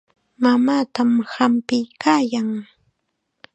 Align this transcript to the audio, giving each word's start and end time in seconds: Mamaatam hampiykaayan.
Mamaatam 0.43 1.11
hampiykaayan. 1.33 2.49